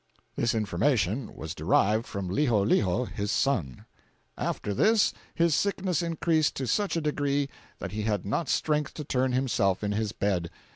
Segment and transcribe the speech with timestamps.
[0.35, 3.85] This information was derived from Liholiho, his son.
[4.35, 9.03] "After this, his sickness increased to such a degree that he had not strength to
[9.03, 10.49] turn himself in his bed.